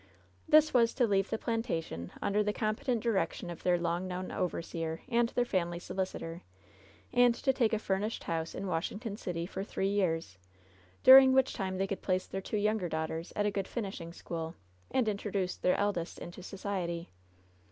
This 0.49 0.73
was 0.73 0.95
to 0.95 1.05
leave 1.05 1.29
the 1.29 1.37
plan 1.37 1.61
tation 1.61 2.09
undei^ 2.23 2.43
the 2.43 2.53
competent 2.53 3.03
direction 3.03 3.51
of 3.51 3.61
their 3.61 3.77
long 3.77 4.07
known 4.07 4.31
overseer 4.31 5.01
and 5.07 5.29
their 5.29 5.45
family 5.45 5.77
solicitor, 5.77 6.41
and 7.13 7.35
to 7.35 7.53
take 7.53 7.71
a 7.71 7.77
fur 7.77 7.99
nished 7.99 8.23
house 8.23 8.55
in 8.55 8.65
Washington 8.65 9.15
City 9.15 9.45
for 9.45 9.63
three 9.63 9.89
years, 9.89 10.39
dur 11.03 11.19
ing 11.19 11.33
which 11.33 11.53
time 11.53 11.77
they 11.77 11.85
could 11.85 12.01
place 12.01 12.25
their 12.25 12.41
two 12.41 12.57
younger 12.57 12.89
daughters 12.89 13.31
at 13.35 13.45
a 13.45 13.51
good 13.51 13.67
finishing 13.67 14.11
school, 14.11 14.55
and 14.89 15.07
introduce 15.07 15.55
their 15.55 15.75
eldest 15.75 16.17
into 16.17 16.41
society. 16.41 17.11